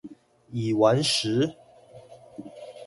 [0.49, 1.55] 已完食